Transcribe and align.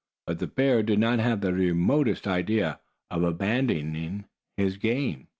But 0.25 0.39
the 0.39 0.47
bear 0.47 0.81
did 0.81 0.97
not 0.97 1.19
have 1.19 1.41
the 1.41 1.53
remotest 1.53 2.27
idea 2.27 2.79
of 3.11 3.21
abandoning 3.21 4.25
his 4.57 4.77
game. 4.77 5.27